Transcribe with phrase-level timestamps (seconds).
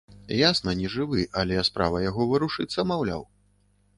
[0.35, 3.21] Ясна, нежывы, але справа яго варушыцца, маўляў!